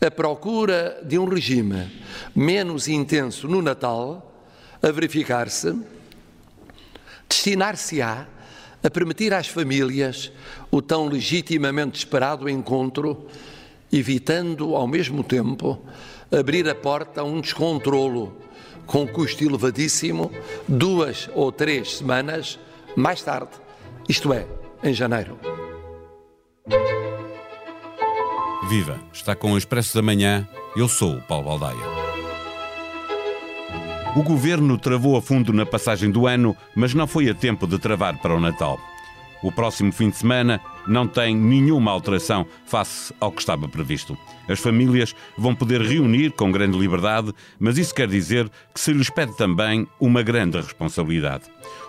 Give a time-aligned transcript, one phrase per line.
[0.00, 1.90] a procura de um regime
[2.34, 4.46] menos intenso no Natal
[4.82, 5.74] a verificar-se,
[7.28, 8.26] destinar-se-á
[8.82, 10.30] a permitir às famílias
[10.70, 13.26] o tão legitimamente esperado encontro,
[13.92, 15.82] evitando ao mesmo tempo
[16.30, 18.36] abrir a porta a um descontrolo
[18.86, 20.30] com custo elevadíssimo
[20.66, 22.58] duas ou três semanas
[22.96, 23.50] mais tarde,
[24.08, 24.46] isto é,
[24.82, 25.38] em janeiro.
[28.68, 29.00] Viva!
[29.10, 30.46] Está com o Expresso da Manhã.
[30.76, 31.78] Eu sou o Paulo Baldaia.
[34.14, 37.78] O governo travou a fundo na passagem do ano, mas não foi a tempo de
[37.78, 38.78] travar para o Natal.
[39.42, 44.18] O próximo fim de semana não tem nenhuma alteração face ao que estava previsto.
[44.48, 49.10] As famílias vão poder reunir com grande liberdade, mas isso quer dizer que se lhes
[49.10, 51.44] pede também uma grande responsabilidade.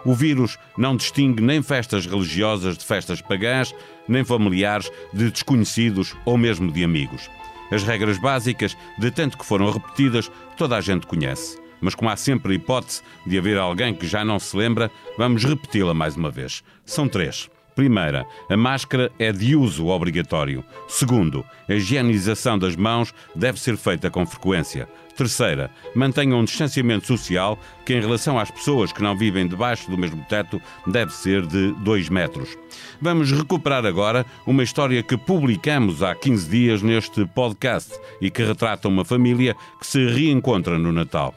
[0.05, 3.73] O vírus não distingue nem festas religiosas de festas pagãs,
[4.07, 7.29] nem familiares de desconhecidos ou mesmo de amigos.
[7.71, 12.15] As regras básicas, de tanto que foram repetidas, toda a gente conhece mas como há
[12.15, 16.31] sempre a hipótese de haver alguém que já não se lembra, vamos repeti-la mais uma
[16.31, 16.63] vez.
[16.85, 17.49] São três.
[17.79, 20.65] Primeira, a máscara é de uso obrigatório.
[20.87, 24.85] Segundo, a higienização das mãos deve ser feita com frequência.
[25.15, 29.97] Terceira, mantenham um distanciamento social que, em relação às pessoas que não vivem debaixo do
[29.97, 32.57] mesmo teto, deve ser de 2 metros.
[33.01, 38.89] Vamos recuperar agora uma história que publicamos há 15 dias neste podcast e que retrata
[38.89, 41.33] uma família que se reencontra no Natal.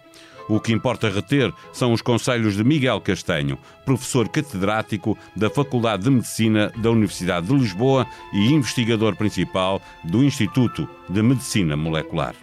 [0.52, 6.10] O que importa reter são os conselhos de Miguel Castanho, professor catedrático da Faculdade de
[6.10, 12.34] Medicina da Universidade de Lisboa e investigador principal do Instituto de Medicina Molecular.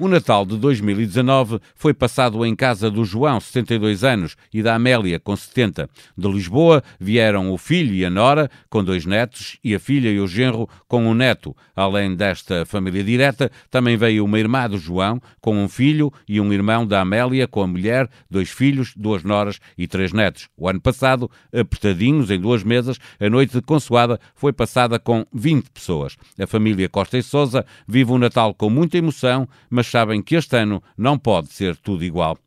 [0.00, 5.20] O Natal de 2019 foi passado em casa do João, 72 anos, e da Amélia,
[5.20, 5.90] com 70.
[6.16, 10.18] De Lisboa vieram o filho e a nora, com dois netos, e a filha e
[10.18, 11.54] o genro, com um neto.
[11.76, 16.50] Além desta família direta, também veio uma irmã do João, com um filho, e um
[16.50, 20.48] irmão da Amélia, com a mulher, dois filhos, duas noras e três netos.
[20.56, 25.68] O ano passado, apertadinhos em duas mesas, a noite de consoada foi passada com 20
[25.68, 26.16] pessoas.
[26.40, 30.56] A família Costa e Souza vive o Natal com muita emoção, mas sabem que este
[30.56, 32.38] ano não pode ser tudo igual.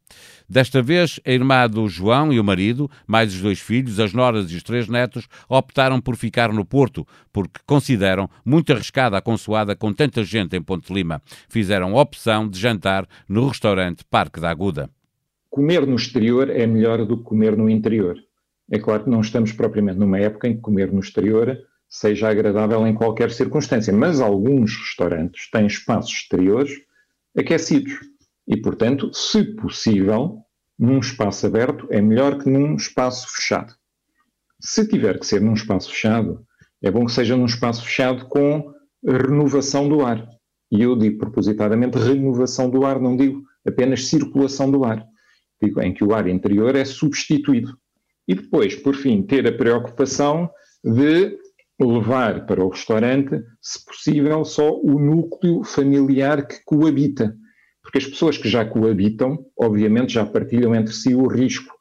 [0.47, 4.51] Desta vez, a irmã do João e o marido, mais os dois filhos, as noras
[4.51, 9.75] e os três netos, optaram por ficar no Porto, porque consideram muito arriscada a consoada
[9.75, 11.21] com tanta gente em Ponte Lima.
[11.49, 14.89] Fizeram a opção de jantar no restaurante Parque da Aguda.
[15.49, 18.17] Comer no exterior é melhor do que comer no interior.
[18.71, 22.85] É claro que não estamos propriamente numa época em que comer no exterior seja agradável
[22.87, 26.71] em qualquer circunstância, mas alguns restaurantes têm espaços exteriores
[27.37, 27.93] aquecidos.
[28.47, 30.39] E, portanto, se possível,
[30.77, 33.73] num espaço aberto é melhor que num espaço fechado.
[34.59, 36.45] Se tiver que ser num espaço fechado,
[36.81, 38.73] é bom que seja num espaço fechado com
[39.05, 40.27] renovação do ar.
[40.71, 45.05] E eu digo propositadamente renovação do ar, não digo apenas circulação do ar.
[45.61, 47.77] Digo em que o ar interior é substituído.
[48.27, 50.49] E depois, por fim, ter a preocupação
[50.83, 51.37] de
[51.85, 57.35] levar para o restaurante, se possível, só o núcleo familiar que coabita.
[57.81, 61.72] Porque as pessoas que já coabitam, obviamente, já partilham entre si o risco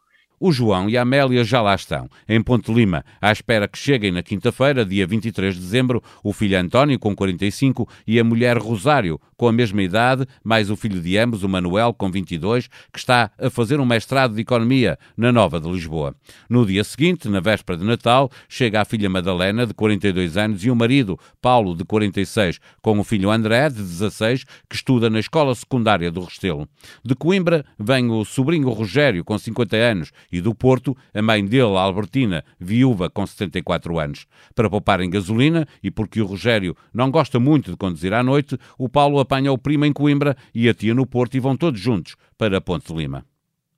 [0.43, 4.11] o João e a Amélia já lá estão, em Ponte Lima, à espera que cheguem
[4.11, 9.21] na quinta-feira, dia 23 de dezembro, o filho António, com 45, e a mulher Rosário,
[9.37, 13.31] com a mesma idade, mais o filho de ambos, o Manuel, com 22, que está
[13.39, 16.13] a fazer um mestrado de Economia na Nova de Lisboa.
[16.51, 20.71] No dia seguinte, na véspera de Natal, chega a filha Madalena, de 42 anos, e
[20.71, 25.55] o marido, Paulo, de 46, com o filho André, de 16, que estuda na escola
[25.55, 26.69] secundária do Restelo.
[27.05, 31.77] De Coimbra vem o sobrinho Rogério, com 50 anos, e do Porto, a mãe dele,
[31.77, 34.27] Albertina, viúva com 74 anos.
[34.55, 38.59] Para poupar em gasolina e porque o Rogério não gosta muito de conduzir à noite,
[38.79, 41.79] o Paulo apanha o primo em Coimbra e a tia no Porto e vão todos
[41.79, 43.27] juntos para Ponte de Lima.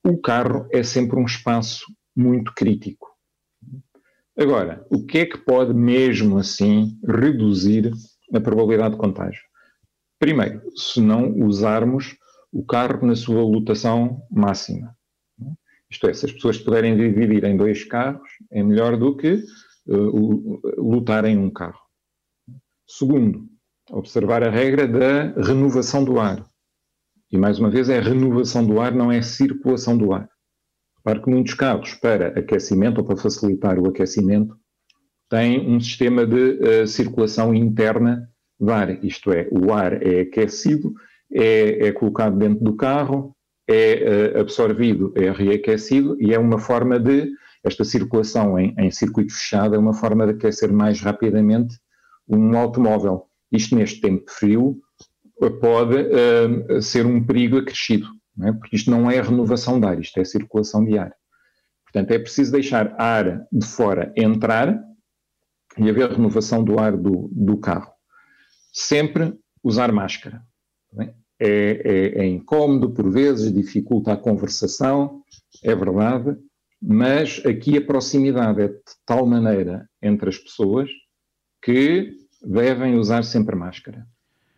[0.04, 3.08] O carro é sempre um espaço muito crítico.
[4.38, 7.90] Agora, o que é que pode mesmo assim reduzir
[8.32, 9.42] a probabilidade de contágio?
[10.18, 12.16] Primeiro, se não usarmos
[12.54, 14.96] o carro na sua lotação máxima.
[15.90, 19.42] Isto é, se as pessoas puderem dividir em dois carros, é melhor do que
[19.86, 21.80] uh, lutar em um carro.
[22.88, 23.46] Segundo,
[23.90, 26.44] observar a regra da renovação do ar.
[27.30, 30.28] E mais uma vez, é renovação do ar, não é circulação do ar.
[31.02, 34.56] Claro que muitos carros, para aquecimento ou para facilitar o aquecimento,
[35.28, 38.28] têm um sistema de uh, circulação interna
[38.58, 39.04] de ar.
[39.04, 40.94] Isto é, o ar é aquecido,
[41.32, 43.33] é, é colocado dentro do carro,
[43.68, 47.30] é uh, absorvido, é reaquecido e é uma forma de,
[47.64, 51.78] esta circulação em, em circuito fechado é uma forma de aquecer mais rapidamente
[52.28, 53.26] um automóvel.
[53.50, 54.80] Isto neste tempo frio
[55.60, 58.06] pode uh, ser um perigo acrescido,
[58.42, 58.52] é?
[58.52, 61.12] porque isto não é renovação de ar, isto é circulação de ar.
[61.84, 64.76] Portanto, é preciso deixar ar de fora entrar
[65.78, 67.92] e haver renovação do ar do, do carro.
[68.72, 70.42] Sempre usar máscara.
[71.40, 71.46] É?
[71.46, 75.22] É, é, incómodo por vezes, dificulta a conversação,
[75.62, 76.36] é verdade,
[76.80, 80.88] mas aqui a proximidade é de tal maneira entre as pessoas
[81.62, 84.06] que devem usar sempre máscara.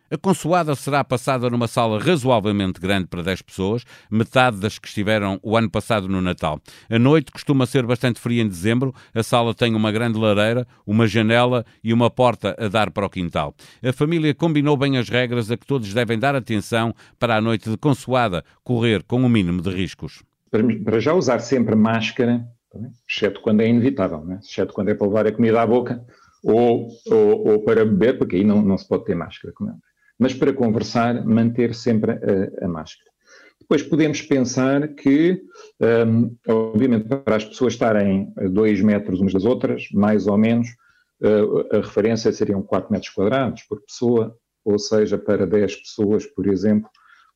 [0.09, 5.37] A consoada será passada numa sala razoavelmente grande para 10 pessoas, metade das que estiveram
[5.43, 6.61] o ano passado no Natal.
[6.89, 11.05] A noite costuma ser bastante fria em dezembro, a sala tem uma grande lareira, uma
[11.05, 13.53] janela e uma porta a dar para o quintal.
[13.83, 17.69] A família combinou bem as regras a que todos devem dar atenção para a noite
[17.69, 20.23] de consoada correr com o mínimo de riscos.
[20.85, 22.45] Para já usar sempre máscara,
[23.09, 24.39] exceto quando é inevitável, né?
[24.41, 26.01] exceto quando é para levar a comida à boca
[26.41, 29.73] ou, ou, ou para beber, porque aí não, não se pode ter máscara, como é
[30.19, 33.09] mas para conversar, manter sempre a, a máscara.
[33.59, 35.41] Depois podemos pensar que,
[36.07, 40.69] um, obviamente, para as pessoas estarem a 2 metros umas das outras, mais ou menos,
[41.21, 46.47] uh, a referência seriam 4 metros quadrados por pessoa, ou seja, para 10 pessoas, por
[46.47, 46.89] exemplo,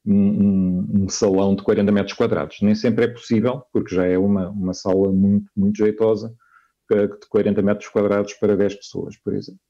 [0.06, 2.58] um, um, salão de 40 metros quadrados.
[2.62, 6.34] Nem sempre é possível, porque já é uma, uma sala muito, muito jeitosa,
[6.90, 9.62] de 40 metros quadrados para 10 pessoas, por exemplo.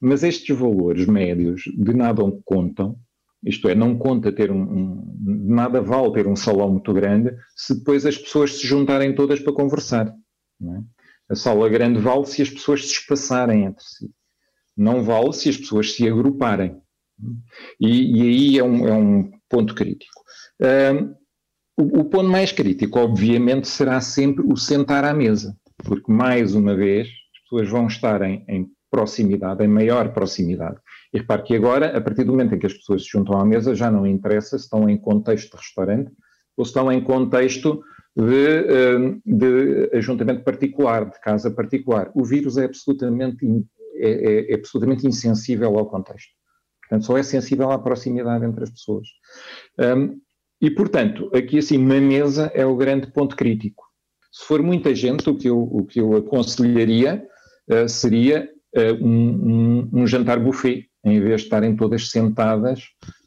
[0.00, 2.98] Mas estes valores médios de nada contam,
[3.44, 5.16] isto é, não conta ter um, um,
[5.54, 9.52] nada vale ter um salão muito grande se depois as pessoas se juntarem todas para
[9.52, 10.06] conversar.
[10.62, 10.80] É?
[11.30, 14.10] A sala grande vale se as pessoas se espaçarem entre si.
[14.76, 16.80] Não vale se as pessoas se agruparem.
[17.78, 20.22] E, e aí é um, é um, ponto crítico.
[20.60, 21.14] Uh,
[21.76, 26.74] o, o ponto mais crítico, obviamente, será sempre o sentar à mesa, porque mais uma
[26.74, 30.76] vez as pessoas vão estar em, em proximidade, em maior proximidade.
[31.12, 33.44] E repare que agora, a partir do momento em que as pessoas se juntam à
[33.44, 36.10] mesa, já não interessa se estão em contexto de restaurante
[36.56, 37.82] ou se estão em contexto
[38.16, 42.10] de, hum, de ajuntamento particular, de casa particular.
[42.14, 43.46] O vírus é absolutamente,
[43.96, 46.30] é, é, é absolutamente insensível ao contexto.
[46.82, 49.06] Portanto, só é sensível à proximidade entre as pessoas.
[49.78, 50.20] Um,
[50.60, 53.84] e, portanto, aqui assim, na mesa é o grande ponto crítico.
[54.32, 57.24] Se for muita gente, o que eu, o que eu aconselharia
[57.70, 62.84] uh, seria um, um, um, jantar buffet, em vez de estarem todas sentadas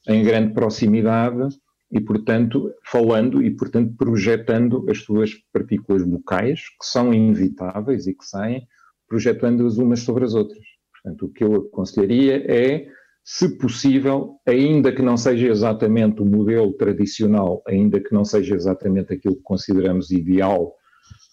[0.08, 1.48] em grande proximidade
[1.92, 8.26] e, portanto, falando e, portanto, projetando as suas partículas bucais, que são inevitáveis e que
[8.26, 8.68] saem,
[9.08, 10.64] projetando-as umas sobre as outras.
[10.92, 12.88] Portanto, o que eu aconselharia é,
[13.24, 19.14] se possível, ainda que não seja exatamente o modelo tradicional, ainda que não seja exatamente
[19.14, 20.74] aquilo que consideramos ideal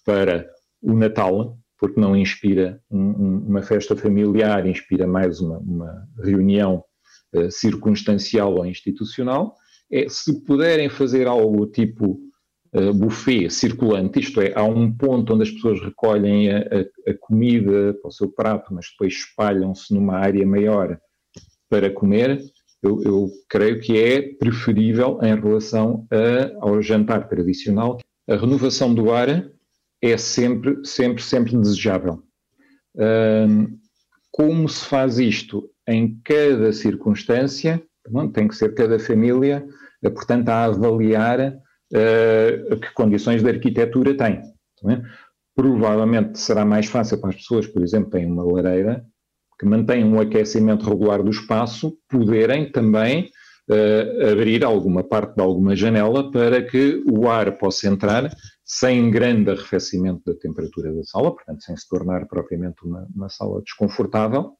[0.04, 0.48] para
[0.82, 6.84] o Natal, porque não inspira um, uma festa familiar, inspira mais uma, uma reunião
[7.34, 9.54] uh, circunstancial ou institucional.
[9.90, 12.20] É, se puderem fazer algo tipo
[12.74, 17.14] uh, buffet circulante, isto é, há um ponto onde as pessoas recolhem a, a, a
[17.18, 20.98] comida para o seu prato, mas depois espalham-se numa área maior
[21.70, 22.42] para comer,
[22.82, 27.98] eu, eu, creio que é preferível em relação a, ao jantar tradicional.
[28.28, 29.50] A renovação do ar
[30.02, 32.22] é sempre, sempre, sempre desejável.
[32.94, 33.78] Um,
[34.30, 37.82] como se faz isto em cada circunstância,
[38.32, 39.66] tem que ser cada família,
[40.02, 44.40] eh, portanto, a avaliar uh, que condições de arquitetura tem.
[44.88, 45.02] É?
[45.54, 49.04] Provavelmente será mais fácil para as pessoas, por exemplo, têm uma lareira,
[49.58, 53.30] que mantém um aquecimento regular do espaço, poderem também
[53.68, 58.30] uh, abrir alguma parte de alguma janela para que o ar possa entrar
[58.72, 63.60] sem grande arrefecimento da temperatura da sala, portanto, sem se tornar propriamente uma, uma sala
[63.62, 64.52] desconfortável.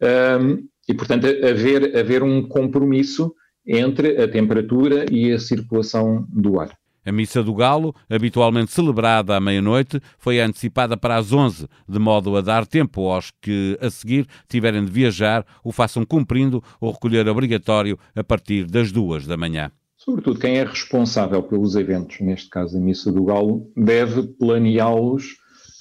[0.00, 3.34] Um, e, portanto, haver, haver um compromisso
[3.66, 6.78] entre a temperatura e a circulação do ar.
[7.04, 12.36] A Missa do Galo, habitualmente celebrada à meia-noite, foi antecipada para as 11, de modo
[12.36, 17.26] a dar tempo aos que, a seguir, tiverem de viajar, o façam cumprindo o recolher
[17.28, 19.72] obrigatório a partir das duas da manhã.
[20.02, 25.36] Sobretudo, quem é responsável pelos eventos, neste caso a Missa do Galo, deve planeá-los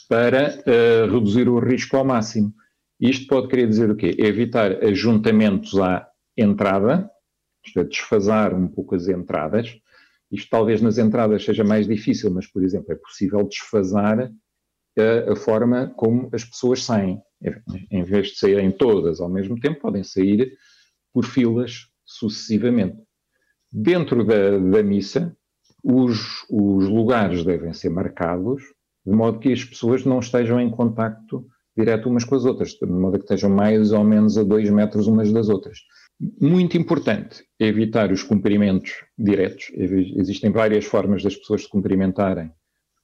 [0.10, 2.54] para uh, reduzir o risco ao máximo.
[3.00, 4.14] Isto pode querer dizer o quê?
[4.20, 7.10] Evitar ajuntamentos à entrada,
[7.66, 9.74] isto é, desfasar um pouco as entradas,
[10.30, 14.30] isto talvez nas entradas seja mais difícil, mas, por exemplo, é possível desfasar a,
[15.02, 17.22] eh, a forma como as pessoas saem.
[17.90, 20.52] Em vez de saírem todas ao mesmo tempo, podem sair
[21.14, 23.09] por filas sucessivamente.
[23.72, 25.36] Dentro da, da missa,
[25.84, 28.64] os, os, lugares devem ser marcados,
[29.06, 31.46] de modo que as pessoas não estejam em contacto
[31.78, 35.08] direto umas com as outras, de modo que estejam mais ou menos a dois metros
[35.08, 35.80] umas das outras.
[36.42, 39.72] Muito importante evitar os cumprimentos diretos.
[39.76, 42.52] Existem várias formas das pessoas se cumprimentarem.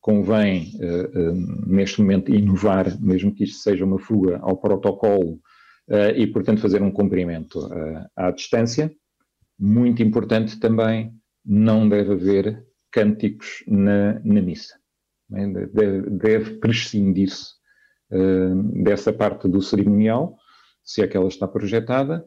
[0.01, 5.39] Convém, uh, uh, neste momento, inovar, mesmo que isto seja uma fuga ao protocolo,
[5.89, 7.59] uh, e, portanto, fazer um cumprimento
[8.15, 8.91] à distância.
[9.57, 11.13] Muito importante também,
[11.45, 14.75] não deve haver cânticos na, na missa.
[15.29, 15.67] Né?
[15.73, 17.53] Deve, deve prescindir-se
[18.11, 20.37] uh, dessa parte do cerimonial,
[20.83, 22.25] se é que ela está projetada,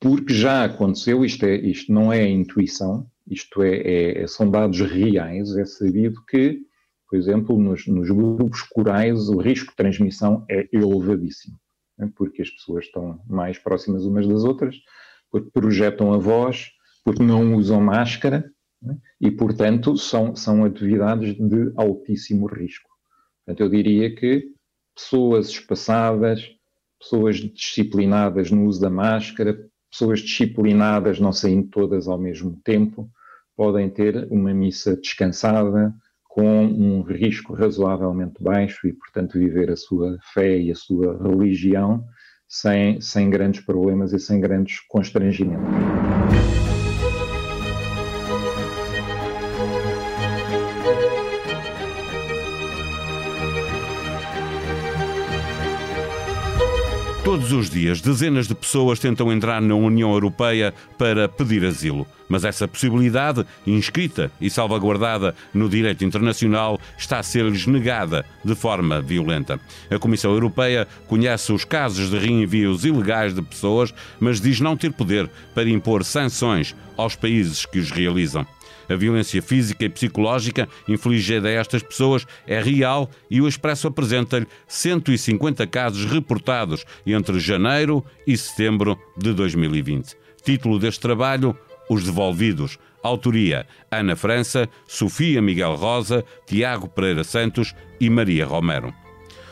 [0.00, 4.80] porque já aconteceu, isto, é, isto não é intuição, isto é, é, é, são dados
[4.80, 6.60] reais, é sabido que,
[7.08, 11.58] por exemplo, nos, nos, grupos corais o risco de transmissão é elevadíssimo,
[11.98, 12.10] né?
[12.16, 14.76] porque as pessoas estão mais próximas umas das outras,
[15.30, 16.70] porque projetam a voz,
[17.04, 18.50] porque não usam máscara,
[18.82, 18.96] né?
[19.20, 22.88] e, portanto, são, são atividades de altíssimo risco.
[23.44, 24.44] Portanto, eu diria que
[24.94, 26.48] pessoas espaçadas,
[27.00, 29.58] pessoas disciplinadas no uso da máscara,
[29.90, 33.10] pessoas disciplinadas não saindo todas ao mesmo tempo,
[33.56, 35.94] podem ter uma missa descansada,
[36.38, 42.04] com um risco razoavelmente baixo e, portanto, viver a sua fé e a sua religião
[42.48, 45.62] sem, sem grandes problemas e sem grandes constrangimentos.
[57.28, 62.06] Todos os dias, dezenas de pessoas tentam entrar na União Europeia para pedir asilo.
[62.26, 69.02] Mas essa possibilidade, inscrita e salvaguardada no direito internacional, está a ser-lhes negada de forma
[69.02, 69.60] violenta.
[69.90, 74.94] A Comissão Europeia conhece os casos de reenvios ilegais de pessoas, mas diz não ter
[74.94, 78.46] poder para impor sanções aos países que os realizam.
[78.88, 84.46] A violência física e psicológica infligida a estas pessoas é real e o Expresso apresenta-lhe
[84.66, 90.16] 150 casos reportados entre janeiro e setembro de 2020.
[90.42, 91.56] Título deste trabalho:
[91.88, 92.78] Os Devolvidos.
[93.02, 98.92] Autoria: Ana França, Sofia Miguel Rosa, Tiago Pereira Santos e Maria Romero.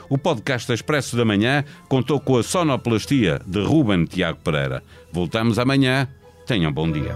[0.09, 4.83] O podcast Expresso da Manhã contou com a sonoplastia de Ruben Tiago Pereira.
[5.12, 6.09] Voltamos amanhã.
[6.47, 7.14] Tenham bom dia.